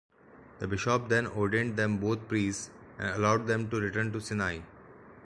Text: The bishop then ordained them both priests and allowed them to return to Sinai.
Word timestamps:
The 0.57 0.67
bishop 0.67 1.09
then 1.09 1.27
ordained 1.27 1.77
them 1.77 1.99
both 1.99 2.27
priests 2.27 2.71
and 2.97 3.09
allowed 3.13 3.45
them 3.45 3.69
to 3.69 3.79
return 3.79 4.11
to 4.13 4.19
Sinai. 4.19 4.61